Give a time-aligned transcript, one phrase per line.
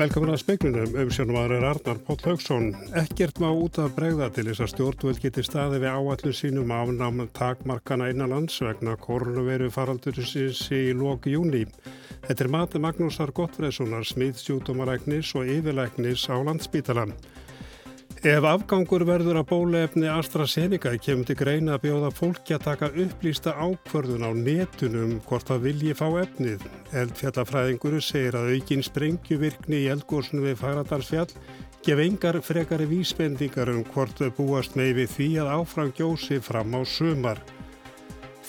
[0.00, 2.70] Velkomin að speiklunum, umsjónum aðra er Arnar Póll Haugsson.
[2.96, 7.26] Ekkert má út af bregða til þess að stjórnvöld geti staði við áallum sínum afnáma
[7.36, 11.66] takmarkana innanlands vegna koronaviru faraldurisins í loki júni.
[12.24, 17.12] Þetta er mati Magnúsar Gottfredssonar, smiðsjútumaræknis og yfirleiknis á landsbítalan.
[18.20, 23.54] Ef afgangur verður að bólefni AstraZeneca kemur til greina að bjóða fólki að taka upplýsta
[23.56, 26.66] ákvörðun á netunum hvort það vilji fá efnið.
[27.00, 31.32] Eldfjallafræðinguru segir að aukin sprengjuvirkni í eldgósnu við Fagradalsfjall
[31.80, 36.76] gef engar frekari vísbendingar um hvort þau búast með við því að áfram gjósi fram
[36.76, 37.40] á sumar.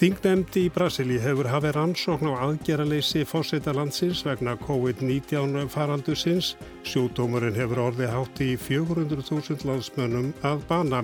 [0.02, 6.56] Þingnemdi í Brasili hefur hafið rannsókn á aðgerraleysi fósita landsins vegna COVID-19 faraldusins.
[6.82, 11.04] Sjúdómurinn hefur orðið hátt í 400.000 landsmönnum að bana.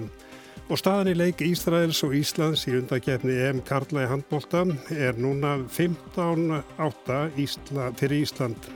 [0.74, 5.60] Og staðan í leik Ísraels og Íslands í undakefni EM Karla í handbólta er núna
[5.70, 8.72] 15.8 Ísla, fyrir Ísland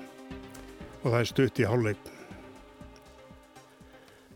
[1.01, 2.20] og það er stutt í hálfleik.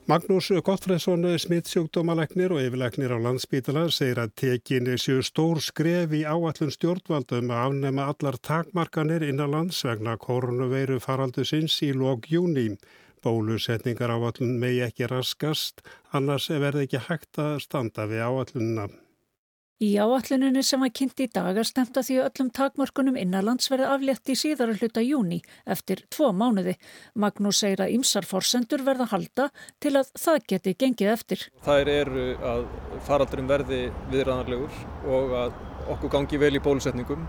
[0.05, 6.69] Magnús Gottfredsson, smittsjúkdómalegnir og yfirlegnir á landsbítala segir að tekinni séu stór skref í áallun
[6.75, 12.75] stjórnvaldum að afnema allar takmarkanir innan lands vegna koronaveiru faraldu sinns í lók júni.
[13.25, 15.81] Bólusetningar áallun megi ekki raskast,
[16.13, 18.85] annars verði ekki hægt að standa við áallunna.
[19.83, 23.89] Í áalluninni sem var kynnt í dag er stemt að því öllum takmörkunum innanlands verði
[23.91, 26.77] aflétt í síðara hluta júni eftir tvo mánuði.
[27.19, 29.49] Magnús segir að ymsar forsendur verða halda
[29.83, 31.43] til að það geti gengið eftir.
[31.67, 32.63] Það eru að
[33.09, 33.81] faraldurum verði
[34.13, 34.79] viðræðanlegur
[35.11, 35.59] og að
[35.97, 37.27] okkur gangi vel í bólusetningum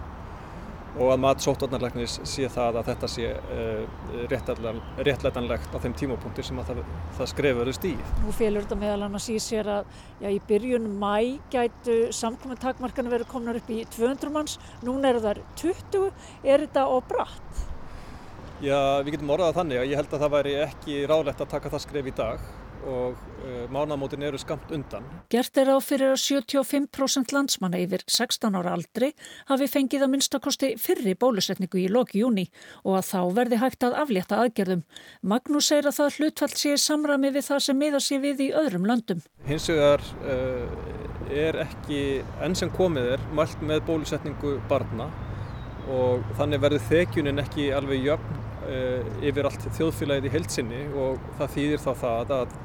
[0.96, 6.60] og að mat sóttvarnarleiknis sé það að þetta sé uh, réttlætanlegt á þeim tímapunkti sem
[6.68, 6.82] það,
[7.18, 7.94] það skrefurist í.
[8.24, 13.12] Nú félur þetta meðal annars í sér að já, í byrjun mæ gætu samkomin takmarkana
[13.12, 16.12] verið komnar upp í 200 manns, núna eru þar 20,
[16.44, 17.64] er þetta á bratt?
[18.64, 21.72] Já, við getum orðað þannig að ég held að það væri ekki ráðlegt að taka
[21.74, 22.46] það skref í dag
[22.86, 25.04] og uh, mánamótin eru skamt undan.
[25.32, 29.12] Gert er á fyrir að 75% landsmanna yfir 16 ára aldri
[29.50, 32.46] hafi fengið að minnstakosti fyrri bólusetningu í loki júni
[32.84, 34.86] og að þá verði hægt að aflétta aðgerðum.
[35.22, 38.88] Magnús segir að það hlutfall sé samrami við það sem miða sér við í öðrum
[38.88, 39.22] löndum.
[39.46, 40.64] Hins vegar uh,
[41.32, 42.02] er ekki
[42.44, 45.10] enn sem komið er mælt með bólusetningu barna
[45.92, 51.52] og þannig verður þekjunin ekki alveg jöfn uh, yfir allt þjóðfélagið í heilsinni og það
[51.56, 52.56] þýðir þá það að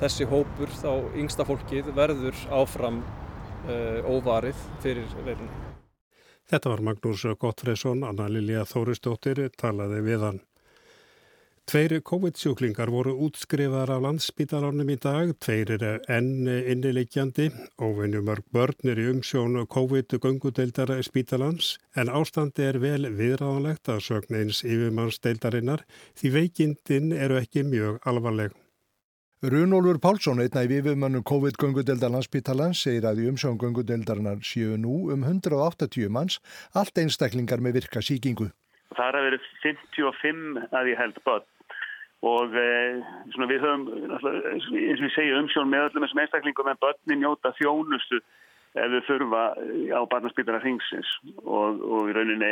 [0.00, 3.02] þessi hópur, þá yngsta fólkið, verður áfram
[3.68, 5.50] uh, óvarið fyrir veirinu.
[6.50, 10.40] Þetta var Magnús Gottfredsson, Anna Lilja Þóristóttir, talaði við hann.
[11.70, 17.46] Tveiri COVID-sjúklingar voru útskrifaðar af landsspítalánum í dag, tveir eru enn innileikjandi,
[17.78, 24.64] óvinnumörg börn er í umsjón COVID-göngudeildar spítalans, en ástandi er vel viðráðanlegt að sögna eins
[24.66, 25.86] yfirmannsdeildarinnar
[26.18, 28.58] því veikindin eru ekki mjög alvarleg.
[29.40, 35.22] Runólfur Pálsson, einna í viðmönnum COVID-göngudeldar landsbítalans, segir að í umsjón göngudeldarinnar séu nú um
[35.24, 36.36] 180 manns,
[36.76, 38.50] allt einstaklingar með virka síkingu.
[38.92, 41.48] Það er að vera 55 að ég held börn
[42.20, 43.00] og eh,
[43.48, 48.20] við höfum, eins og við segjum, umsjón með öllum þessum einstaklingum en börnin njóta þjónustu
[48.78, 49.42] ef þau þurfa
[49.98, 51.08] á barnaspítara hringsins
[51.42, 52.50] og, og í rauninni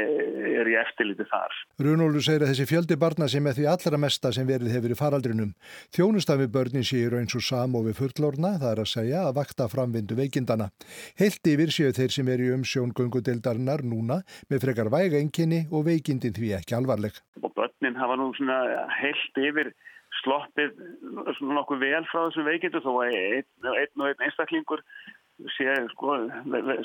[0.59, 1.57] er ég eftirlítið þar.
[1.85, 4.99] Runólu segir að þessi fjöldi barna sem er því allra mesta sem verið hefur í
[4.99, 5.53] faraldrinum.
[5.95, 9.69] Þjónustafi börnin séu eins og sam og við fullorna, það er að segja að vakta
[9.71, 10.71] framvindu veikindana.
[11.21, 15.87] Heilt yfir séu þeir sem er í umsjón gungudeildarinnar núna með frekar væga enginni og
[15.87, 17.15] veikindin því ekki alvarleg.
[17.43, 19.71] Og börnin hafa nú svona heilt yfir
[20.23, 20.75] sloppið
[21.39, 24.83] svona nokkuð vel frá þessu veikindu þó að einn og einn einstaklingur
[25.55, 26.17] sé sko,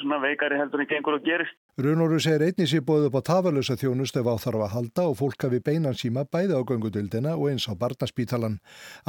[0.02, 1.56] svona veikari heldur en gengur og gerist.
[1.81, 5.47] Runóru segir einnig sé bóð upp á tafalösa þjónust ef áþarf að halda og fólk
[5.47, 8.59] hafi beinan síma bæði á göngudildina og eins á barnaspítalan.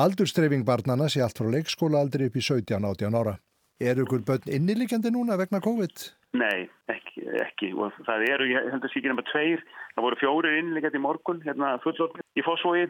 [0.01, 3.37] Aldurstreyfing barnana sé allt frá leikskóla aldrei upp í 17-18 ára.
[3.83, 6.09] Er ykkur börn innilikjandi núna vegna COVID?
[6.39, 7.73] Nei, ekki, ekki.
[7.75, 9.63] og það eru, ég held að síkir nema tveir,
[9.95, 12.87] það voru fjórir innilikjandi í morgun, hérna fullorð í Fossvogi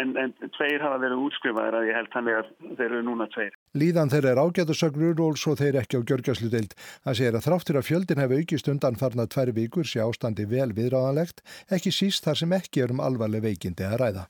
[0.00, 3.56] en, en tveir hafa verið útskrifaðir að ég held þannig að þeir eru núna tveir.
[3.78, 6.76] Líðan þeirra er ágæðusögnur og svo þeir ekki á gjörgjastludeild.
[7.04, 10.70] Það segir að þráttur að fjöldin hefur aukist undan farnað tvær vikur sé ástandi vel
[10.76, 14.26] viðráðanlegt, ekki síst þar sem ekki er um alvarleg veikindi að ræða.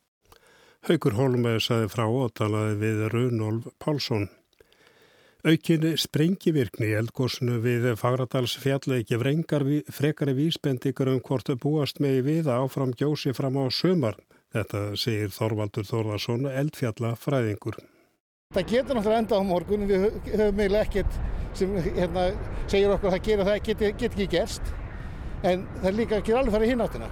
[0.89, 4.31] Haugur Holmæði saði frá og talaði við Runolf Pálsson.
[5.43, 12.93] Aukinni sprengivirkni eldgósnu við Fagradals fjallegi frekari vísbendikar um hvort búast megi við að áfram
[12.95, 14.15] gjósi fram á sömar.
[14.53, 17.79] Þetta segir Þorvaldur Þórðarsson, eldfjalla fræðingur.
[18.53, 21.15] Það getur náttúrulega enda á morgun, við höfum eiginlega ekkert
[21.57, 22.27] sem hérna,
[22.69, 24.73] segir okkur að það gera það get, get ekki gerst,
[25.49, 27.09] en það líka ekki alveg farið hinn áttina.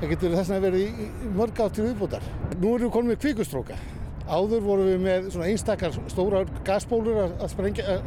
[0.00, 2.26] Það getur þess að verið í, í mörg áttir viðbútar.
[2.56, 3.78] Nú erum við konum með kvikustróka.
[4.26, 7.52] Áður vorum við með svona einstakar stóra gasbólur að, að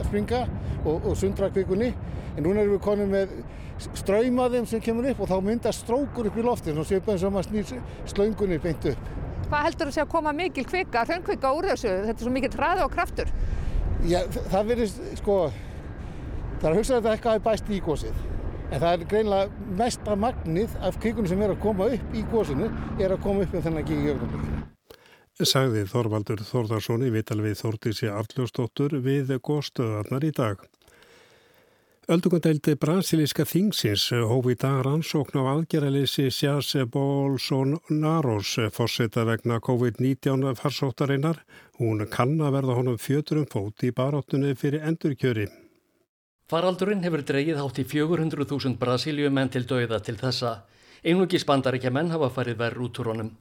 [0.10, 0.44] springa
[0.84, 1.94] og, og sundra kvikunni.
[2.36, 3.32] En núna erum við konum með
[3.80, 6.74] ströymaðum sem kemur upp og þá myndar strókur upp í lofti.
[6.74, 9.12] Svona séu bara eins og maður snýr slöngunni beint upp.
[9.50, 11.94] Hvað heldur þú sé að koma mikil kvika, hraunkvika úr þessu?
[12.06, 13.32] Þetta er svo mikil hraði og kraftur.
[14.08, 14.20] Já,
[14.52, 15.38] það verður, sko,
[16.60, 18.22] það er að hugsa að þetta eitthvað er bæst í gósið.
[18.70, 22.70] En það er greinlega mesta magnið af kvikunum sem er að koma upp í gósinu
[23.02, 24.60] er að koma upp um þennan gígi ögnablikinu.
[25.40, 30.66] Sagði Þorvaldur Þórðarsson í vital við Þórtísi Arljósdóttur við góðstöðarnar í dag.
[32.10, 41.44] Öldungadeildi brasilíska þingsins hófi í dag rannsókn á aðgerðalýsi Sjás Bolsonaros fórseta vegna COVID-19 farsóttarinnar.
[41.78, 45.46] Hún kann að verða honum fjöturum fót í baróttunni fyrir endurkjöri.
[46.50, 50.64] Faraldurinn hefur dreyið hátt í 400.000 brasiljumenn til dauða til þessa.
[51.06, 53.32] Einugis bandaríkja menn hafa farið verð út úr honum.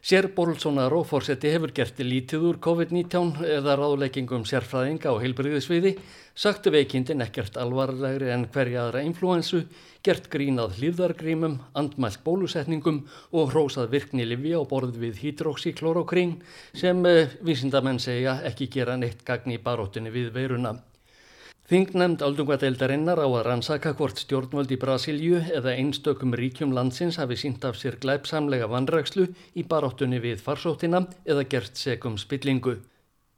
[0.00, 5.92] Sér Bolsonaro fórseti hefur gert lítið úr COVID-19 eða ráðleggingum sérfræðinga og heilbriðisviði,
[6.32, 9.66] sagtu veikindin ekkert alvarlegri en hverja aðra influensu,
[10.00, 13.02] gert grínað hlýðargrímum, andmælt bólusetningum
[13.36, 16.38] og hrósað virkni lifi á borð við hydroxyklorokrín
[16.72, 20.78] sem eh, vísindamenn segja ekki gera neitt gagn í baróttunni við veiruna.
[21.70, 27.62] Þingnemnd aldungadeildarinnar á að rannsaka hvort stjórnvöld í Brasilju eða einstökum ríkjum landsins hafi sínt
[27.68, 32.74] af sér glæpsamlega vandragslu í baráttunni við farsóttina eða gert segum spillingu.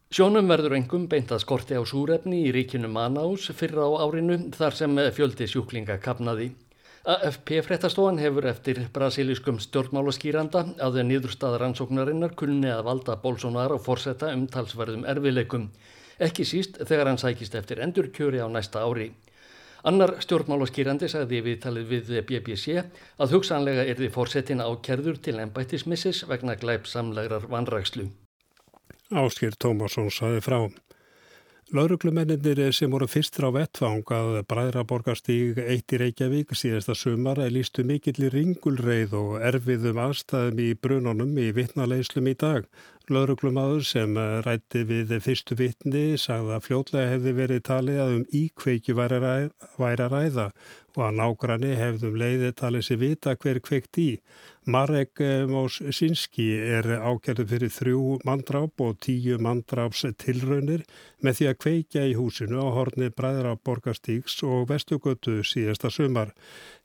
[0.08, 4.80] Sjónum verður engum beint að skorti á súrefni í ríkinu Manás fyrra á árinu þar
[4.80, 6.54] sem fjöldi sjúklinga kapnaði.
[7.04, 11.02] AFP fréttastofan hefur eftir brasiliskum stjórnmálaskýranda að
[11.60, 15.68] rannsóknarinnar kunni að valda Bolsonaro fórsetta um talsverðum erfileikum
[16.18, 19.12] ekki síst þegar hann sækist eftir endurkjöri á næsta ári.
[19.82, 22.84] Annar stjórnmálaskýrandi sagði við talið við BBC
[23.18, 28.06] að hugsanlega er því fórsetin ákerður til ennbættismissis vegna glæpsamlegrar vanrækslu.
[29.10, 30.60] Áskýr Tómasson saði frá.
[31.72, 38.26] Lauruglumennir sem voru fyrstur á vettfang að Bræðraborgarstíg eitt í Reykjavík síðasta sumar lístu mikill
[38.26, 42.68] í ringulreið og erfiðum aðstæðum í brunonum í vittnaleislum í dag.
[43.12, 44.16] Lauruglumadur sem
[44.46, 50.08] rætti við fyrstu vittni sagði að fljótlega hefði verið talið að um íkveiki væri að
[50.12, 50.46] ræða
[50.92, 54.08] og að nágranni hefðum leiði talið sér vita hver kveikt í.
[54.72, 55.18] Marek
[55.50, 60.84] Mósinski er ákjörðu fyrir þrjú mandráp og tíu mandráps tilraunir
[61.24, 66.30] með því að kveikja í húsinu á horni Bræðra Borgastíks og Vestugötu síðasta sumar.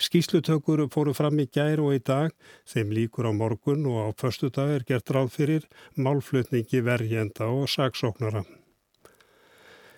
[0.01, 2.33] Skíslutökur fóru fram í gær og í dag,
[2.65, 5.69] þeim líkur á morgun og á förstu dag er gert ráð fyrir
[6.17, 8.43] málflutningi verjenda og saksóknara.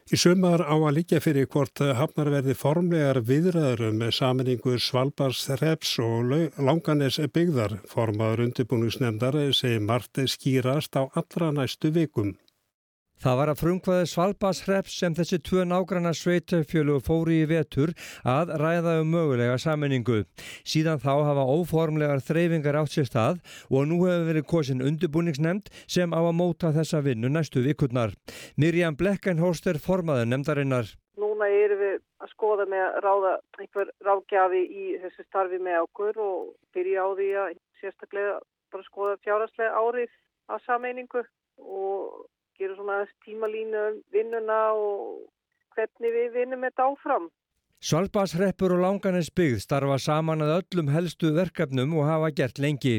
[0.09, 5.99] Í sumar á að líka fyrir hvort hafnar verði formlegar viðræður með saminningu Svalbars Reps
[6.01, 7.77] og Langanes byggðar.
[7.87, 12.33] Formaður undirbúningsnefndar segi Marti skýrast á allra næstu vikum.
[13.19, 17.91] Það var að frumkvæði Svalbashreps sem þessi tvö nágranna sveitafjölu fóri í vetur
[18.23, 20.21] að ræða um mögulega sammenningu.
[20.63, 26.15] Síðan þá hafa óformlegar þreyfingar átt sér stað og nú hefur verið kosin undirbúningsnemnd sem
[26.15, 28.15] á að móta þessa vinnu næstu vikurnar.
[28.55, 30.95] Mirjam Blekkenhorst er formaður nemndarinnar.
[31.19, 36.23] Núna erum við að skoða með að ráða einhver ráðgjafi í þessu starfi með okkur
[36.23, 41.27] og byrja á því að sérstaklega bara skoða fjáraslega árið að sammenningu
[41.59, 42.27] og
[42.59, 45.27] gera svona tímalínu vinnuna og
[45.75, 47.29] hvernig við vinnum þetta áfram.
[47.79, 52.97] Svalbashreppur og Langanes byggð starfa saman að öllum helstu verkefnum og hafa gert lengi.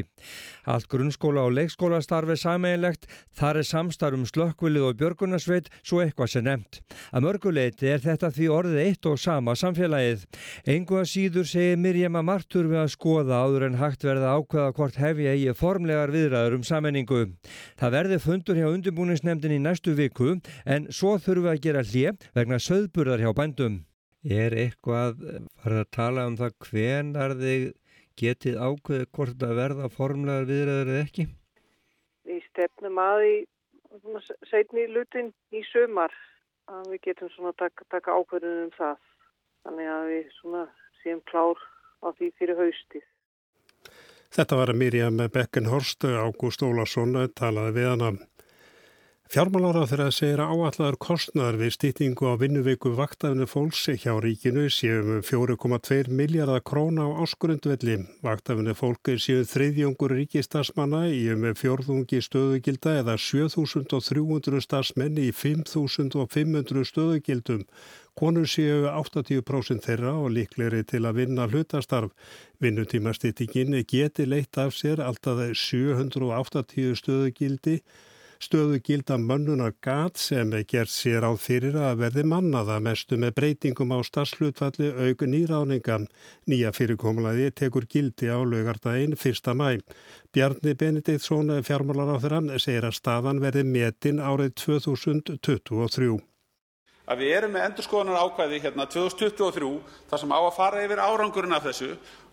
[0.65, 3.05] Allt grunnskóla og leikskóla starfi sameinlegt,
[3.37, 6.79] þar er samstarfum slökkvilið og björgunarsveit svo eitthvað sem nefnt.
[7.13, 10.25] Að mörguleiti er þetta því orðið eitt og sama samfélagið.
[10.73, 14.73] Engu að síður segir Mirjam að margtur við að skoða áður en hægt verða ákveða
[14.79, 17.21] hvort hefja í formlegar viðræður um sameiningu.
[17.77, 22.29] Það verði fundur hjá undirbúningsnemndin í næstu viku en svo þurfum við að gera hlið
[22.33, 23.79] vegna söðburðar hjá bændum.
[24.21, 25.21] Er eitthvað
[25.63, 27.63] farið að tala um það hvenar þið
[28.21, 31.25] getið ákveðið hvort það verða formlegar viðræður eða ekki?
[32.29, 33.35] Við stefnum að í
[34.51, 36.13] setni lutin í sömar
[36.69, 38.99] að við getum svona taka, taka ákveðinu um það.
[39.65, 40.61] Þannig að við svona
[41.01, 41.65] séum klár
[42.05, 43.07] á því fyrir haustið.
[44.31, 48.11] Þetta var að Mirjam Beckenhorst, Ágúst Ólarsson, talaði við hana.
[49.31, 54.65] Fjármálar á þeirra segir að áallar kostnar við stýtingu á vinnuviku vaktafinu fólks hjá ríkinu
[54.67, 57.95] séum 4,2 miljardar króna á áskurundvelli.
[58.27, 66.91] Vaktafinu fólk er séu þriðjóngur ríkistarsmanna í um fjórðungi stöðugilda eða 7300 starsmenn í 5500
[66.91, 67.63] stöðugildum.
[68.19, 72.11] Konur séu 80% þeirra og líkleri til að vinna hlutastarf.
[72.59, 77.79] Vinnutímastýttingin geti leitt af sér alltaf 780 stöðugildi
[78.41, 83.35] stöðu gilda mönnunar gat sem er gert sér á fyrir að verði mannaða mestu með
[83.37, 86.07] breytingum á starfslutfalli auku nýráningan.
[86.49, 89.53] Nýja fyrirkomlaði tekur gildi á lögardaginn 1.
[89.53, 89.79] mæ.
[90.33, 96.17] Bjarni Benediktsson fjármálar á þeirra segir að staðan verði metin árið 2023
[97.11, 99.71] að við erum með endurskoðunar ákvæði hérna 2023
[100.07, 101.89] þar sem á að fara yfir árangurinn af þessu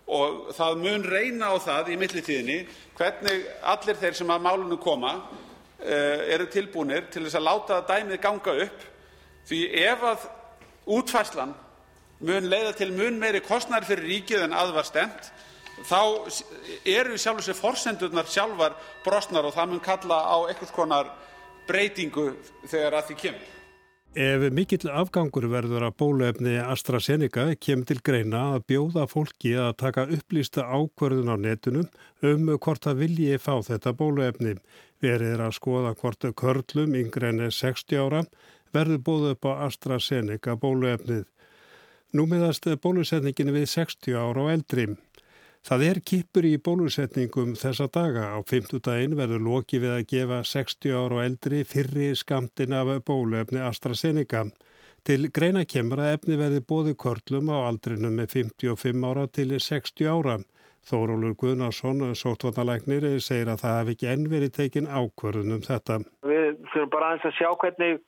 [0.09, 2.59] og það mun reyna á það í millitíðinni
[2.97, 5.13] hvernig allir þeir sem að málunum koma
[5.79, 8.87] eru tilbúnir til þess að láta dæmið ganga upp
[9.49, 10.25] því ef að
[10.99, 11.55] útfærslan
[12.21, 15.31] mun leiða til mun meiri kostnæri fyrir ríkið en að var stemt
[15.87, 16.01] þá
[16.89, 21.13] eru í sjálf og sér forsendurnar sjálfar brostnar og það mun kalla á einhvers konar
[21.69, 22.33] breytingu
[22.67, 23.55] þegar að því kemur.
[24.19, 30.07] Ef mikill afgangur verður að bóluefni AstraZeneca kemur til greina að bjóða fólki að taka
[30.17, 31.87] upplýsta ákverðun á netunum
[32.25, 34.57] um hvort það vilji fá þetta bóluefni.
[35.05, 38.25] Verið er að skoða hvort körlum yngre enn 60 ára
[38.75, 41.27] verður bóðu upp á AstraZeneca bóluefnið.
[42.17, 44.97] Nú meðast bólusetningin við 60 ára og eldrim.
[45.69, 48.31] Það er kipur í bólusetningum þessa daga.
[48.33, 53.61] Á fymtudaginn verður loki við að gefa 60 ára og eldri fyrri skamtin af bóluefni
[53.61, 54.47] AstraZeneca.
[55.05, 60.09] Til greina kemur að efni verði bóði körlum á aldrinum með 55 ára til 60
[60.09, 60.39] ára.
[60.89, 65.99] Þórólur Guðnarsson, sótvarnalæknir, segir að það hef ekki enn verið tekin ákvörðun um þetta.
[66.29, 68.01] Við þurfum bara aðeins að sjá hvernig,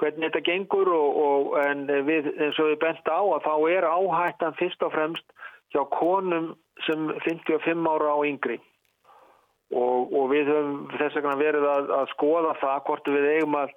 [0.00, 3.88] hvernig þetta gengur og, og en við, eins og við bent á að þá er
[3.92, 5.36] áhættan fyrst og fremst
[5.74, 6.54] hjá konum
[6.86, 8.58] sem 55 ára á yngri
[9.74, 13.74] og, og við höfum þess vegna verið að, að skoða það hvort við eigum að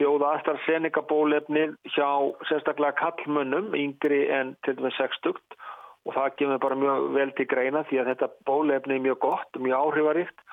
[0.00, 2.08] bjóða AstraZeneca bólefni hjá
[2.48, 5.38] sérstaklega kallmönnum yngri en til og með 60
[6.04, 9.60] og það kemur bara mjög vel til greina því að þetta bólefni er mjög gott,
[9.60, 10.44] mjög áhrifaríkt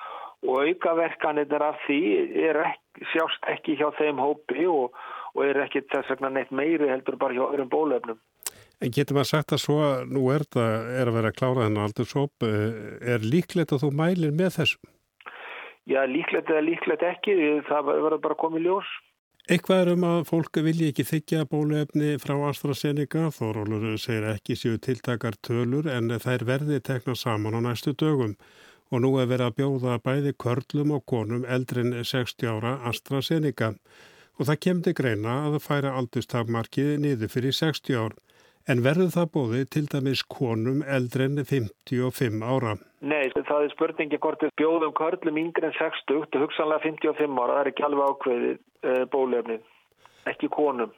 [0.42, 2.00] og aukaverkanir af því
[2.50, 4.96] ekki, sjást ekki hjá þeim hópi og,
[5.36, 8.18] og er ekki þess vegna neitt meiri heldur bara hjá öðrum bólefnum.
[8.82, 9.78] En getur maður sagt að svo
[10.10, 10.64] nú er þetta
[10.98, 14.90] er að vera að klára þennan aldursóp, eh, er líklegt að þú mælir með þessum?
[15.86, 17.36] Já, líklegt eða líklegt ekki,
[17.68, 18.90] það verður bara komið ljós.
[19.50, 24.76] Eitthvað er um að fólk vilji ekki þykja bóluefni frá AstraZeneca, þórólur segir ekki séu
[24.78, 28.36] tiltakar tölur en þær verði tekna saman á næstu dögum.
[28.94, 33.72] Og nú er verið að bjóða bæði körlum og konum eldrin 60 ára AstraZeneca.
[34.38, 38.14] Og það kemdi greina að það færa aldustafmarkið niður fyrir 60 ár.
[38.70, 42.76] En verður það bóði til dæmis konum eldri en 55 ára?
[43.02, 47.56] Nei, það er spurningi hvort við bjóðum körlum yngre en 60 og hugsanlega 55 ára.
[47.56, 49.64] Það er ekki alveg ákveðið e, bólefnið,
[50.30, 50.94] ekki konum.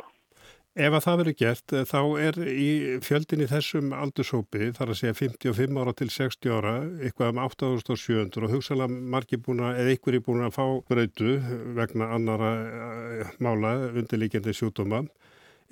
[0.74, 2.70] Ef að það verður gert, eh, þá er í
[3.06, 8.42] fjöldin í þessum aldursópi, þar að segja 55 ára til 60 ára, eitthvað um 8700
[8.48, 11.36] og hugsanlega margir búin að, eða ykkur er búin að fá brautu
[11.78, 15.04] vegna annara eh, mála undirlíkjandi sjúdóma.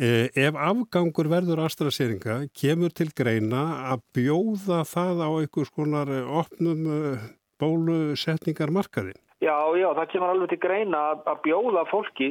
[0.00, 6.30] Eh, ef afgangur verður astraseringa, kemur til greina að bjóða það á einhvers konar eh,
[6.40, 7.26] opnum eh,
[7.60, 9.18] bólusetningarmarkaðin?
[9.44, 12.30] Já, já, það kemur alveg til greina að bjóða fólki.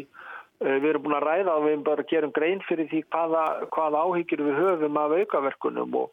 [0.62, 4.44] Við erum búin að ræða og við bara gera grein fyrir því hvaða, hvaða áhyggjur
[4.46, 6.12] við höfum af aukaverkunum og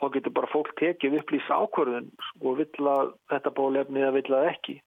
[0.00, 2.08] þá getur bara fólk tekið upplýsa ákvörðun
[2.40, 4.78] og vill að þetta bólefni eða vill að ekki.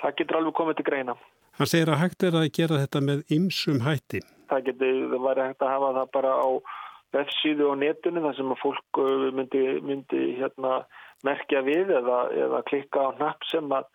[0.00, 1.18] Það getur alveg komið til greina.
[1.60, 4.24] Hann segir að hægt er að gera þetta með ymsum hætti.
[4.50, 6.48] Það getur, það væri hægt að hafa það bara á
[7.16, 10.80] websíðu og netunni þar sem að fólk uh, myndi, myndi hérna,
[11.26, 13.88] merkja við eða, eða klikka á napp sem að,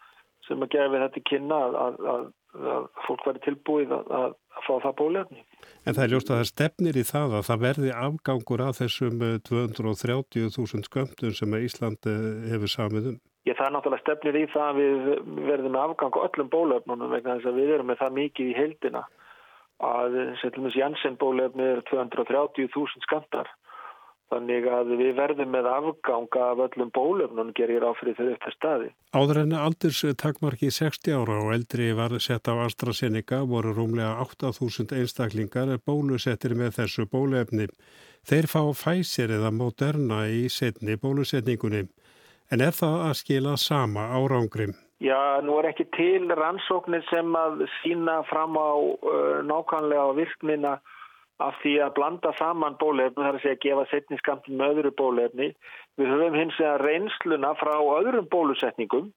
[0.47, 2.29] sem að gefa þetta kynna að, að,
[2.75, 5.43] að fólk væri tilbúið að fá það bólefni.
[5.85, 9.25] En það er ljóst að það stefnir í það að það verði afgangur af þessum
[9.49, 13.19] 230.000 uh, skömmtum sem Íslandi uh, hefur samið um.
[13.49, 17.39] Ég það er náttúrulega stefnir í það að við verðum afgang á öllum bólöfnunum vegna
[17.39, 19.01] þess að við erum með það mikið í heildina
[19.81, 23.49] að setjum við Janssen bólöfni er 230.000 skantar
[24.31, 28.89] þannig að við verðum með afgang af öllum bólöfnunum gerir áfrið þau til staði.
[29.11, 34.95] Áður en aldurs takmarki 60 ára og eldri var sett á AstraZeneca voru rúmlega 8.000
[35.01, 37.67] einstaklingar bólusettir með þessu bólöfni.
[38.27, 41.87] Þeir fá Pfizer eða Moderna í setni bólusetningunni.
[42.51, 44.75] En er það að skila sama árangrim?
[45.01, 50.75] Já, nú er ekki til rannsóknir sem að sína fram á uh, nákvæmlega virknina
[51.41, 55.47] af því að blanda saman bólefni, þar að segja að gefa setningskamtin með öðru bólefni.
[55.97, 59.09] Við höfum hins vegar reynsluna frá öðrum bólusetningum,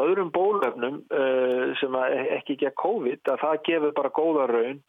[0.00, 4.82] öðrum bólefnum uh, sem ekki ekki að COVID, að það gefur bara góða raun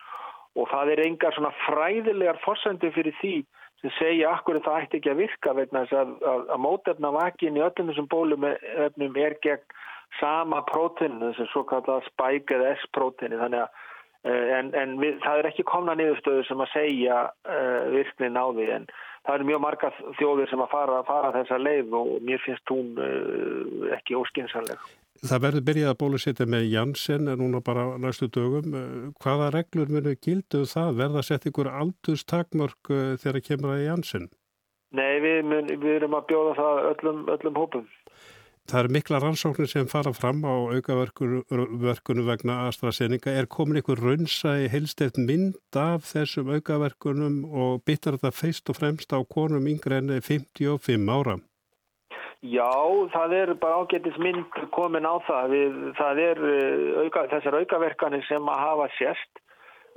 [0.55, 3.35] og það er engar svona fræðilegar fórsendu fyrir því
[3.83, 7.59] sem segja akkur það ætti ekki að virka vegna þess að, að, að mótefna vakin
[7.59, 9.79] í öllum þessum bólumefnum er gegn
[10.17, 13.85] sama prótinu, þess að svo kallað spike eða S-prótinu þannig að
[14.27, 18.51] Eh, en, en við, það er ekki komna niðurstöður sem að segja uh, virknin á
[18.51, 18.87] því en
[19.23, 22.99] það eru mjög marga þjóðir sem að fara, fara þessa leið og mér finnst hún
[22.99, 24.81] uh, ekki óskinsanleg.
[25.23, 28.75] Það verður byrjað að bólusetja með Janssen en núna bara næstu dögum.
[29.23, 30.91] Hvaða reglur munu gildu um það?
[30.99, 32.91] Verða setja ykkur aldurstakmörk
[33.23, 34.29] þegar kemur það í Janssen?
[34.95, 37.83] Nei, við, mun, við erum að bjóða það öllum, öllum hópum.
[38.69, 43.31] Það eru mikla rannsóknir sem fara fram á aukaverkunum vegna AstraZeneca.
[43.33, 48.77] Er komin einhver raunsa í heilsteft mynd af þessum aukaverkunum og byttar þetta feist og
[48.77, 51.39] fremst á konum yngre enn 55 ára?
[52.45, 52.69] Já,
[53.15, 55.55] það er bara ágættis mynd komin á það.
[55.55, 59.43] Við, það er eh, auka, þessar aukaverkanir sem að hafa sérst,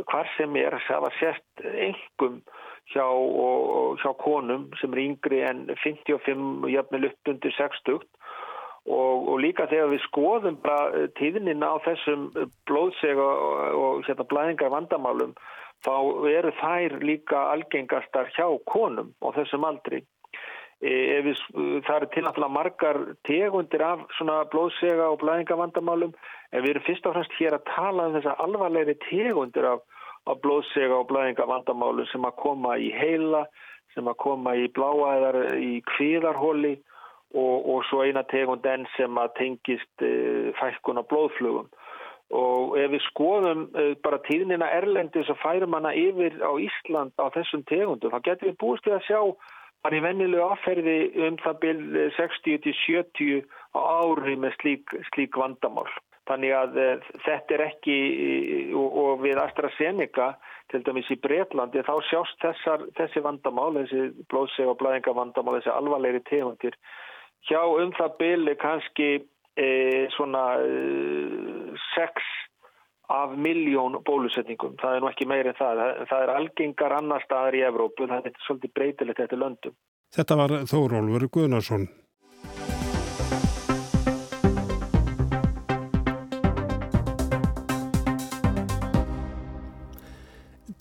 [0.08, 2.40] hvar sem er að hafa sérst engum
[2.96, 3.04] hjá,
[4.00, 8.00] hjá konum sem er yngri enn 55, jafnvel upp undir 60
[8.90, 14.00] Og, og líka þegar við skoðum bara eh, tíðnina á þessum eh, blóðsega og, og
[14.08, 15.36] hérna, blæðingar vandamálum
[15.86, 15.94] þá
[16.30, 20.02] eru þær líka algengastar hjá konum á þessum aldri.
[20.82, 21.38] E, við,
[21.86, 22.98] það eru til náttúrulega margar
[23.28, 26.14] tegundir af svona blóðsega og blæðingar vandamálum
[26.50, 29.84] en við erum fyrst og fremst hér að tala um þessa alvarlegri tegundir af,
[30.26, 33.44] af blóðsega og blæðingar vandamálum sem að koma í heila,
[33.94, 36.80] sem að koma í bláæðar, í kvíðarhóli
[37.34, 41.70] og, og svo eina tegund enn sem að tengist uh, fælkuna blóðflugum
[42.32, 47.28] og ef við skoðum uh, bara tíðnina Erlendis og færum hana yfir á Ísland á
[47.34, 49.20] þessum tegundum þá getur við búist við að sjá
[49.82, 50.96] bara í vennilegu afferði
[51.26, 55.88] um það byrj 60-70 á ári með slík, slík vandamál.
[56.30, 56.76] Þannig að
[57.24, 57.96] þetta er ekki
[58.78, 60.28] og, og við AstraZeneca
[60.70, 65.72] til dæmis í Breitlandi þá sjást þessar, þessi vandamál, þessi blóðseg og blæðinga vandamál, þessi
[65.74, 66.78] alvarlegri tegundir
[67.48, 69.10] hjá um það byli kannski
[69.56, 69.68] e,
[70.16, 72.30] svona e, 6
[73.12, 74.76] af miljón bólusetningum.
[74.80, 75.82] Það er nú ekki meir en það.
[76.10, 78.08] Það er algengar annar staðar í Evrópu.
[78.08, 79.74] Það er svolítið breytilegt þetta löndum.
[80.12, 81.88] Þetta var Þórólfur Guðnarsson.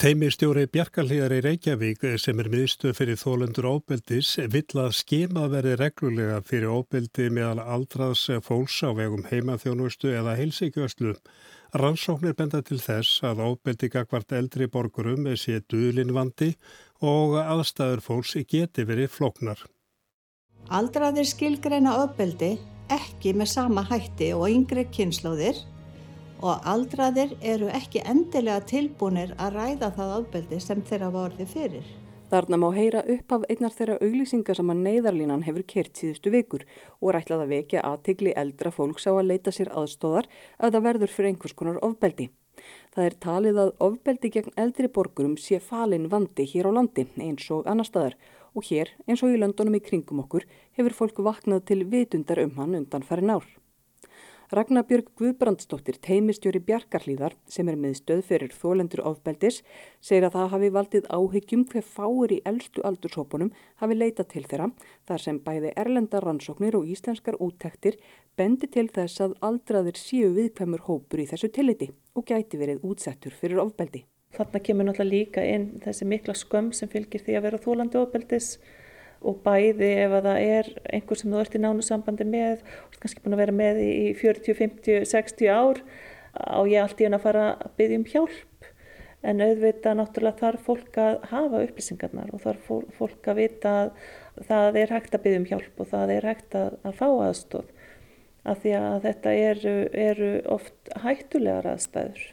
[0.01, 6.39] Teimistjóri Bjarkarlíðar í Reykjavík sem er miðstöð fyrir þólendur óbeldis vill að skema verði reglulega
[6.41, 11.13] fyrir óbeldi meðal aldraðs fólks á vegum heimaþjónustu eða heilsíkjöslu.
[11.77, 16.55] Rannsóknir benda til þess að óbeldi gagvart eldri borgurum sé duðlinvandi
[17.05, 19.61] og aðstæður fólks geti verið floknar.
[20.73, 22.55] Aldraðir skilgreina óbeldi
[22.89, 25.61] ekki með sama hætti og yngri kynnslóðir
[26.41, 31.85] og aldraðir eru ekki endilega tilbúinir að ræða það ábeldi sem þeirra vorði fyrir.
[32.31, 36.61] Þarna má heyra upp af einnar þeirra auglýsingar sem að neyðarlínan hefur kert síðustu vikur
[37.01, 41.13] og rætlað að vekja aðtigli eldra fólks á að leita sér aðstóðar að það verður
[41.15, 42.29] fyrir einhvers konar ofbeldi.
[42.95, 47.51] Það er talið að ofbeldi gegn eldri borgurum sé falin vandi hér á landi eins
[47.51, 48.15] og annar staðar
[48.55, 50.47] og hér eins og í löndunum í kringum okkur
[50.79, 53.47] hefur fólk vaknað til vitundar um hann undan farin ár.
[54.51, 59.61] Ragnarbjörg Guðbrandsdóttir, teimistjóri Bjarkarhlíðar sem er með stöð fyrir þólendur ofbeldis,
[60.03, 64.67] segir að það hafi valdið áhyggjum hver fáir í eldstu aldurshópunum hafi leitað til þeirra
[65.07, 67.95] þar sem bæði erlendar rannsóknir og íslenskar úttektir
[68.35, 71.87] bendi til þess að aldraðir séu viðkvæmur hópur í þessu tilliti
[72.19, 74.03] og gæti verið útsettur fyrir ofbeldi.
[74.35, 78.57] Þarna kemur náttúrulega líka inn þessi mikla skömm sem fylgir því að vera þólandi ofbeldis
[79.21, 82.95] og bæði ef að það er einhver sem þú ert í nánu sambandi með og
[83.01, 85.83] kannski búin að vera með í 40, 50, 60 ár
[86.33, 88.69] á ég allt í hann að fara að byggja um hjálp
[89.21, 93.91] en auðvitað náttúrulega þarf fólk að hafa upplýsingarnar og þarf fólk að vita að
[94.47, 97.69] það er hægt að byggja um hjálp og það er hægt að, að fá aðstóð
[98.41, 102.23] af því að þetta eru, eru oft hættulegar aðstæður.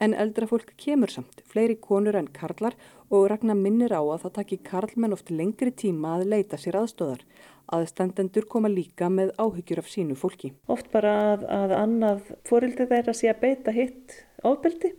[0.00, 2.74] En eldra fólk kemur samt, fleiri konur en karlar
[3.08, 7.22] og Ragnar minnir á að það takki karlmenn oft lengri tíma að leita sér aðstóðar.
[7.72, 10.52] Aðstendendur koma líka með áhyggjur af sínu fólki.
[10.70, 14.92] Oft bara að, að annað fórildi þeirra sé að beita hitt ábeldi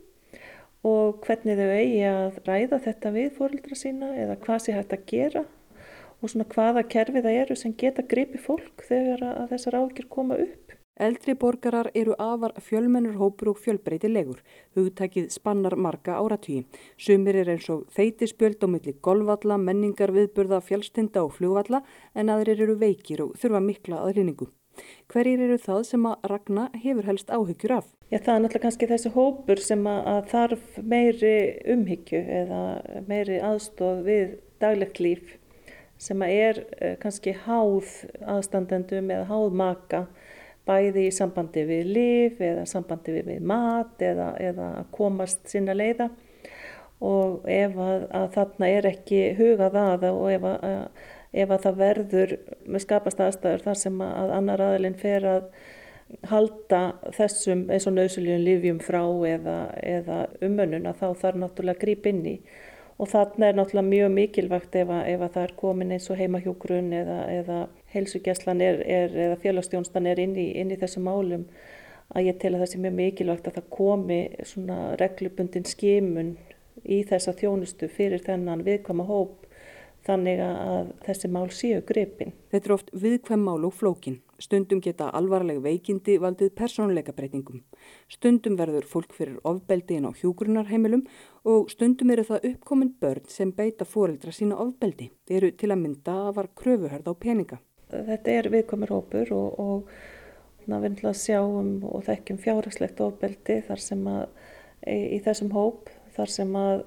[0.88, 5.06] og hvernig þau eigi að ræða þetta við fórildra sína eða hvað sé hægt að
[5.10, 5.44] gera
[6.18, 10.38] og svona hvaða kerfi það eru sem geta gripi fólk þegar að þessar áhyggjur koma
[10.42, 10.74] upp.
[10.98, 14.40] Eldri borgarar eru afar fjölmennur hópur og fjölbreytilegur.
[14.74, 16.64] Hugtækið spannar marga áratvíi.
[16.98, 21.84] Sumir er eins og þeitisbjöld á milli golvalla, menningar, viðburða, fjálstinda og flugvalla
[22.14, 24.50] en aðrir eru veikir og þurfa mikla aðlýningu.
[25.10, 27.88] Hverjir eru það sem að Ragnar hefur helst áhyggjur af?
[28.10, 31.34] Já, það er náttúrulega kannski þessi hópur sem að, þarf meiri
[31.74, 32.62] umhyggju eða
[33.08, 35.36] meiri aðstóð við daglegt líf
[35.98, 37.90] sem að er uh, kannski háð
[38.22, 40.04] aðstandendum eða háð maka
[40.68, 46.10] bæði í sambandi við líf eða sambandi við, við mat eða, eða komast sinna leiða.
[47.04, 51.02] Og ef að, að þarna er ekki hugað að og ef að,
[51.32, 55.50] ef að það verður með skapast aðstæður þar sem að annar aðilinn fer að
[56.30, 56.80] halda
[57.14, 62.24] þessum eins og nöðsuljum lífjum frá eða, eða umönnuna þá þarf náttúrulega að grípa inn
[62.26, 62.36] í
[62.98, 66.18] og þarna er náttúrulega mjög mikilvægt ef að, ef að það er komin eins og
[66.18, 67.58] heimahjógrun eða, eða
[67.94, 71.46] heilsugjæslan er, er, eða félagstjónstan er inn í, inn í þessum málum
[72.16, 76.32] að ég tel að það sé mjög mikilvægt að það komi svona reglubundin skimun
[76.84, 79.46] í þessa þjónustu fyrir þennan viðkvæma hóp
[80.08, 82.32] þannig að þessi mál séu gripin.
[82.52, 84.22] Þetta er oft viðkvæm mál og flókin.
[84.38, 87.64] Stundum geta alvarleg veikindi valdið persónuleika breytingum.
[88.12, 91.02] Stundum verður fólk fyrir ofbeldi en á hjúgrunarheimilum
[91.50, 95.10] og stundum eru það uppkominn börn sem beita fóreldra sína ofbeldi.
[95.26, 97.58] Þeir eru til að mynda að var kröfuhörð á peninga.
[97.90, 99.92] Þetta er viðkvæmur hópur og, og
[100.68, 104.26] við viljum að sjáum og þekkjum fjárhagslegt ofbeldi þar sem að
[104.86, 106.82] í þessum hóp þar sem að,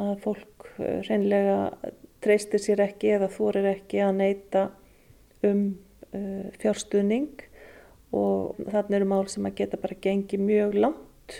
[0.00, 4.68] að fólk eh, reynlega treystir sér ekki eða þorir ekki að neyta
[5.46, 5.64] um
[6.62, 7.46] fjárstuðning
[8.12, 11.36] og þarna eru mál sem að geta bara gengið mjög langt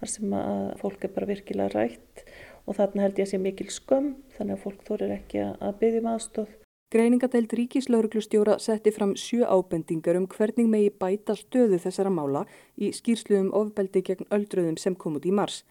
[0.00, 2.24] þar sem að fólk er bara virkilega rætt
[2.66, 6.02] og þarna held ég að sé mikil skömm þannig að fólk þorir ekki að byggja
[6.02, 6.54] um aðstóð.
[6.94, 12.44] Greiningadeild Ríkislauruglustjóra setti fram sjö ábendingar um hvernig megi bæta stöðu þessara mála
[12.78, 15.64] í skýrsluðum ofbeldi gegn öldröðum sem kom út í mars.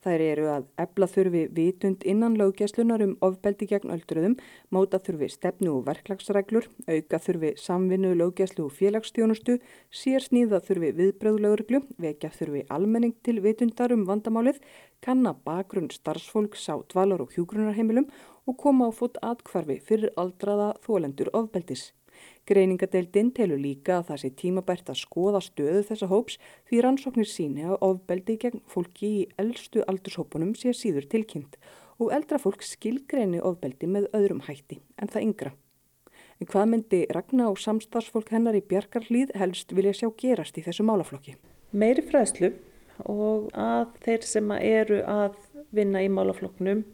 [0.00, 4.36] Þær eru að ebla þurfi vitund innan löggæslunar um ofbeldi gegn öldruðum,
[4.72, 9.58] móta þurfi stefnu og verklagsreglur, auka þurfi samvinnu, löggæslu og félagsstjónustu,
[9.92, 14.64] sér sníða þurfi viðbröðlaugurglu, vekja þurfi almenning til vitundar um vandamálið,
[15.04, 18.08] kanna bakgrunn starfsfólks á dvalar og hjúgrunarheimilum
[18.48, 21.90] og koma á fót atkvarfi fyrir aldraða þólendur ofbeldis.
[22.48, 26.38] Greiningadeildin telur líka að það sé tímabært að skoða stöðu þessa hóps
[26.70, 31.58] því rannsóknir síni að ofbeldi gegn fólki í eldstu aldurshópunum sé síður tilkynnt
[32.00, 35.52] og eldra fólk skilgreini ofbeldi með öðrum hætti en það yngra.
[36.40, 40.86] En hvað myndi Ragnar og samstagsfólk hennar í Bjarkarlíð helst vilja sjá gerast í þessu
[40.88, 41.36] málaflokki?
[41.76, 42.54] Meiri fræðslu
[43.04, 45.36] og að þeir sem eru að
[45.76, 46.84] vinna í málaflokknum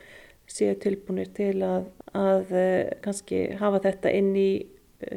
[0.50, 4.50] séu tilbúinir til að, að eh, kannski hafa þetta inn í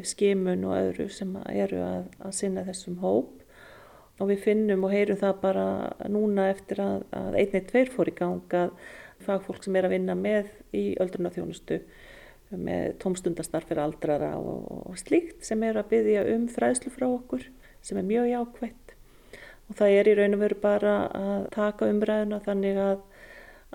[0.04, 3.36] skimun og öðru sem eru að, að sinna þessum hóp.
[4.20, 5.65] Og við finnum og heyrum það bara
[6.12, 8.74] núna eftir að, að einnig tveir fór í gang að
[9.24, 11.80] fagfólk sem er að vinna með í öldrunarþjónustu
[12.50, 17.46] með tómstundastarf fyrir aldrara og, og slíkt sem er að byggja um fræðslu frá okkur
[17.86, 18.96] sem er mjög jákvætt.
[19.70, 23.04] Og það er í raun og veru bara að taka umræðuna þannig að,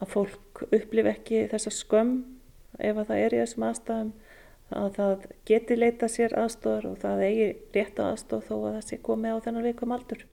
[0.02, 2.16] að fólk upplif ekki þessa skömm
[2.82, 4.12] ef að það er í þessum aðstæðum
[4.72, 8.86] að það geti leita sér aðstóðar og það eigi rétt á aðstóð þó að það
[8.88, 10.24] sé komið á þennan vikum aldur.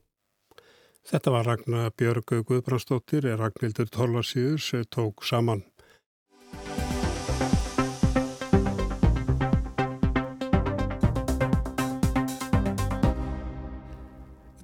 [1.02, 5.64] Þetta var Ragnar Björg Guðbrandsdóttir, er Ragnhildur Torlasíður sem tók saman.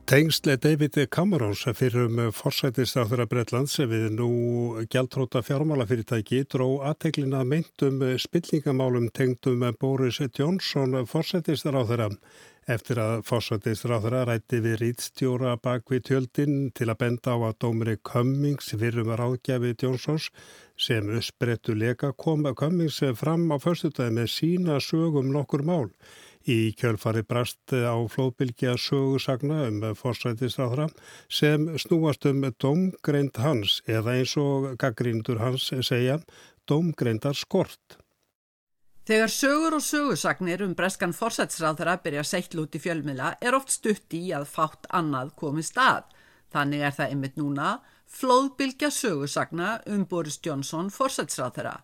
[0.08, 4.28] Tengsle David Camerons fyrir um forsætistráþur að Breitlands við nú
[4.88, 12.08] gjaldtróta fjármálafyrirtæki dró aðteglina myndum spillingamálum tengdum Boris Johnson forsætistráþura
[12.72, 17.98] eftir að forsætistráþura rætti við rítstjóra bak við tjöldin til að benda á að dómri
[18.00, 20.30] Cummings fyrir um ráðgjafi Johnsons
[20.80, 25.92] sem uppsprettu leka kom Cummings fram á förstutæði með sína sögum nokkur mál.
[26.48, 30.86] Í kjölfari brast á flóðbylgja sögursagna um forsætistráðra
[31.28, 36.22] sem snúast um domgreind hans eða eins og gaggrindur hans segja
[36.68, 37.98] domgreindar skort.
[39.08, 44.16] Þegar sögur og sögursagnir um breskan forsættisráðara byrja seittl út í fjölmila er oft stutt
[44.16, 46.10] í að fátt annað komið stað.
[46.52, 47.70] Þannig er það einmitt núna
[48.08, 51.78] flóðbylgja sögursagna um Boris Johnson forsættisráðara.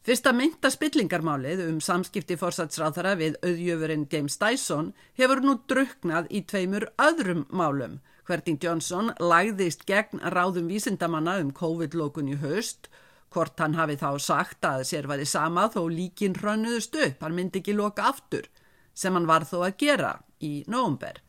[0.00, 4.86] Fyrsta mynda spillingarmálið um samskipti fórsatsráðara við auðjöfurinn James Dyson
[5.20, 7.98] hefur nú druknað í tveimur öðrum málum.
[8.24, 12.88] Hverting Johnson lagðist gegn ráðum vísindamanna um COVID-lókun í haust,
[13.28, 17.36] hvort hann hafi þá sagt að sér var í sama þó líkin hrönnuðust upp, hann
[17.36, 18.48] myndi ekki loka aftur,
[18.96, 21.20] sem hann var þó að gera í nógumber.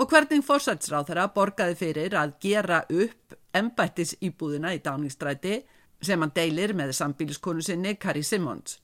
[0.00, 5.60] Og hverting fórsatsráðara borgaði fyrir að gera upp embættis íbúðina í dáningstræti
[6.06, 8.78] sem hann deilir með sambíliskonu sinni Carrie Simmons.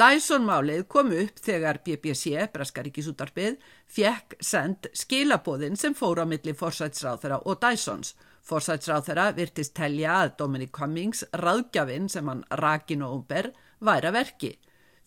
[0.00, 7.60] Dyson-málið kom upp þegar BBC, Breskaríkisútarpið, fjekk send skilabóðin sem fór á milli forsætsráþara og
[7.60, 8.14] Dysons.
[8.40, 13.50] Forsætsráþara virtist telja að Dominic Cummings, ráðgjafinn sem hann rakin og umber,
[13.84, 14.54] væra verki.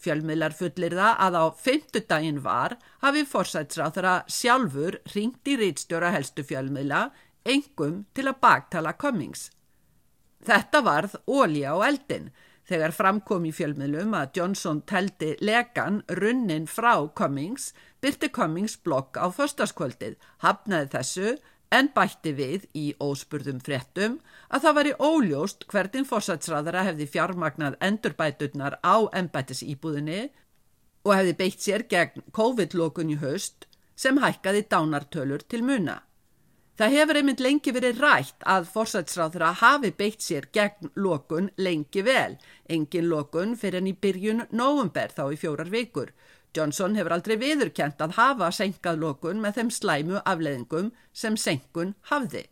[0.03, 7.07] Fjölmiðlar fullir það að á fymtudaginn var hafi forsætsráþara sjálfur ringt í rítstjóra helstu fjölmiðla
[7.49, 9.49] engum til að baktala Cummings.
[10.43, 12.31] Þetta varð ólja á eldin
[12.67, 17.71] þegar framkom í fjölmiðlum að Johnson teldi legan runnin frá Cummings,
[18.03, 21.33] byrti Cummings blokk á förstaskvöldið, hafnaði þessu
[21.73, 24.19] en bætti við í óspurðum fréttum
[24.53, 30.21] að það var í óljóst hvernig fórsatsræðara hefði fjármagnað endurbæturnar á embættisýbúðinni
[31.03, 36.01] og hefði beitt sér gegn COVID-lókun í haust sem hækkaði dánartölur til muna.
[36.73, 42.39] Það hefur einmitt lengi verið rætt að fórsætsráðra hafi beitt sér gegn lokun lengi vel,
[42.65, 46.09] engin lokun fyrir enn í byrjun nógumber þá í fjórar vikur.
[46.57, 52.47] Johnson hefur aldrei viðurkent að hafa senkað lokun með þeim slæmu afleðingum sem senkun hafði.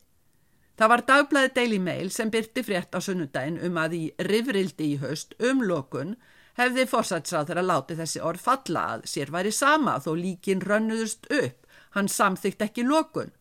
[0.78, 5.02] Það var dagblæði Daily Mail sem byrti frétt á sunnudaginn um að í rifrildi í
[5.02, 6.16] höst um lokun
[6.62, 11.66] hefði fórsætsráðra látið þessi orð falla að sér væri sama þó líkin rönnuðust upp,
[11.98, 13.34] hann samþygt ekki lokun.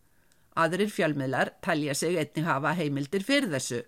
[0.59, 3.85] Aðrir fjölmiðlar talja sig einnig hafa heimildir fyrir þessu.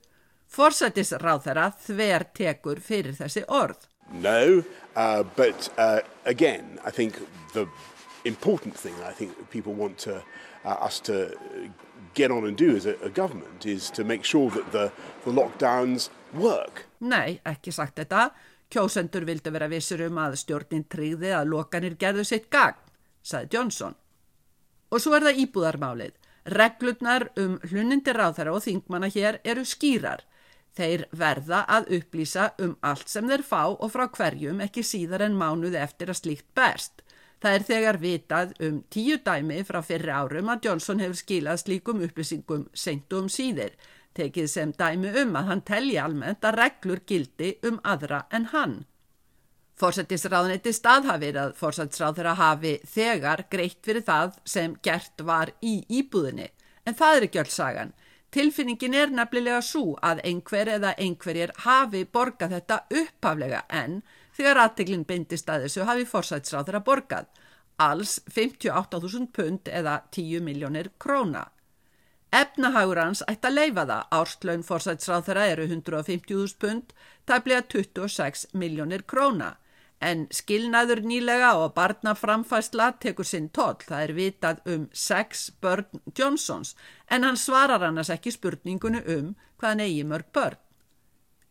[0.52, 3.88] Forsættis ráðara þver tekur fyrir þessi orð.
[4.12, 4.62] No,
[4.94, 7.16] uh, but uh, again, I think
[7.54, 7.66] the
[8.24, 10.22] important thing I think people want to,
[10.64, 11.30] uh, us to
[12.14, 14.92] get on and do as a, a government is to make sure that the,
[15.24, 16.86] the lockdowns work.
[17.00, 18.30] Nei, ekki sagt þetta.
[18.72, 22.78] Kjósendur vildi vera vissur um að stjórnin tríði að lokanir gerðu sitt gagn,
[23.22, 23.96] saði Johnson.
[24.92, 26.14] Og svo er það íbúðarmálið.
[26.44, 30.24] Reglurnar um hlunindir ráðara og þingmanna hér eru skýrar.
[30.72, 35.36] Þeir verða að upplýsa um allt sem þeir fá og frá hverjum ekki síðar en
[35.38, 37.02] mánuði eftir að slíkt berst.
[37.42, 42.02] Það er þegar vitað um tíu dæmi frá fyrri árum að Johnson hefur skilað slíkum
[42.06, 43.74] upplýsingum seintu um síðir,
[44.14, 48.76] tekið sem dæmi um að hann telji almennt að reglur gildi um aðra en hann.
[49.82, 56.44] Fórsættisráðuniti staðhafir að fórsættisráður hafi þegar greitt fyrir það sem gert var í íbúðinni,
[56.86, 57.90] en það er ekki öll sagan.
[58.30, 63.96] Tilfinningin er nefnilega svo að einhver eða einhverjir hafi borgað þetta upphaflega en
[64.36, 67.26] þegar aðteglinn bindist að þessu hafi fórsættisráður að borgað,
[67.82, 71.48] alls 58.000 pund eða 10 miljónir króna.
[72.32, 76.94] Efnahagur hans ætti að leifa það, árslaun fórsættisráður eru 150.000 pund,
[77.26, 79.56] tæplega 26 miljónir króna.
[80.02, 83.78] En skilnaður nýlega og barnaframfæsla tekur sinn toll.
[83.86, 86.74] Það er vitað um sex börn Johnsons
[87.08, 90.58] en hann svarar annars ekki spurningunni um hvaðan eigi mörg börn.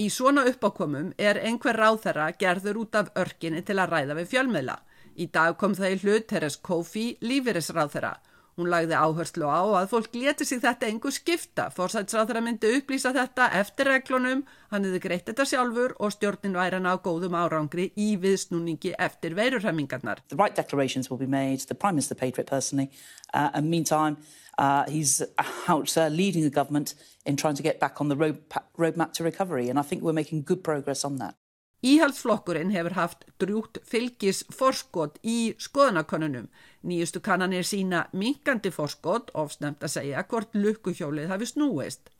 [0.02, 4.78] Í svona uppákomum er einhver ráþæra gerður út af örkinni til að ræða við fjölmiðla.
[5.16, 8.16] Í dag kom það í hlut Teres Kofi, lífeyrisráþæra
[8.60, 11.70] Hún lagði áherslu á að fólk leti sig þetta engu skipta.
[11.72, 16.90] Forsætsráþara myndi upplýsa þetta eftir reglunum, hann hefði greitt þetta sjálfur og stjórnin væri hann
[16.90, 20.24] á góðum árangri í viðsnúningi eftir veirurhemmingarnar.
[20.30, 22.92] The right declarations will be made, the Prime Minister paid for it personally,
[23.34, 24.18] uh, and meantime
[24.58, 25.22] uh, he's
[25.68, 26.94] out uh, leading the government
[27.26, 28.38] in trying to get back on the road,
[28.78, 31.36] roadmap to recovery and I think we're making good progress on that.
[31.82, 36.46] Íhaldsflokkurinn hefur haft drjútt fylgis forskot í skoðanakonunum.
[36.86, 42.12] Nýjustu kannanir sína minkandi forskot, ofsnemt að segja hvort lukkuhjólið hafi snúist.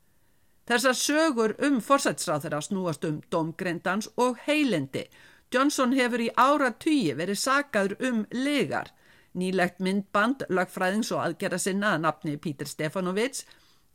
[0.66, 5.06] Þessar sögur um forsætsráð þeirra snúast um domgrendans og heilendi.
[5.54, 8.90] Johnson hefur í ára tugi verið sagaður um legar.
[9.38, 13.46] Nýlegt myndband, lagfræðings og aðgerra sinna að nafni Pítur Stefanovits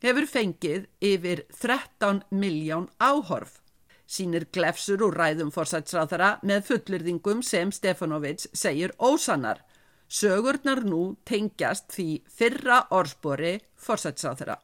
[0.04, 3.65] hefur fengið yfir 13 miljón áhorf
[4.06, 9.62] sínir glefsur úr ræðum forsætsráðara með fullirðingum sem Stefanovic segir ósannar.
[10.08, 14.60] Sögurnar nú tengjast því fyrra orðspori forsætsráðara.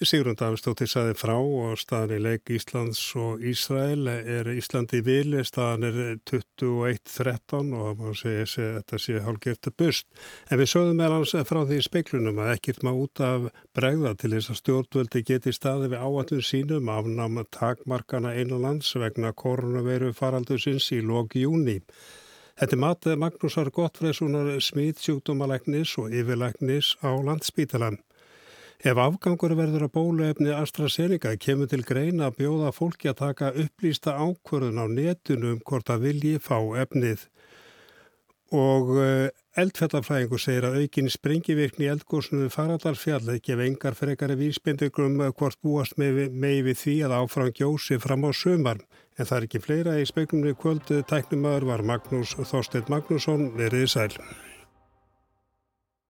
[0.00, 5.84] Sigrun Davistóttir saði frá og staðan í leik Íslands og Ísrael er Íslandi vili, staðan
[5.90, 5.98] er
[6.30, 10.08] 21-13 og maður segir að þetta sé hálfgert að bust.
[10.48, 14.32] En við sögum með hans frá því speiklunum að ekkert má út af bregða til
[14.38, 21.04] þess að stjórnvöldi geti staði við áallun sínum afnáma takmarkana einanlands vegna koronaviru faraldusins í
[21.04, 21.82] loki júni.
[22.56, 28.00] Þetta er matið Magnúsar Gottfræsunar smiðsjúkdómalegnis og yfirlegnis á landsbítalan.
[28.80, 34.14] Ef afgangur verður að bóluefni AstraZeneca kemur til greina að bjóða fólki að taka upplýsta
[34.16, 37.26] ákvörðun á netinu um hvort að vilji fá efnið
[38.56, 39.28] og eh,
[39.60, 45.58] Eldfjallafræðingu segir að aukin sprengivirkni í eldgósnu við Faradalsfjall ekki ef engar frekari vísbendugum hvort
[45.60, 48.84] búast með við því að áfram gjósi fram á sömar.
[49.18, 54.14] En það er ekki fleira í speklunni kvöldu tæknumöður var Magnús Þorstein Magnússon veriði sæl.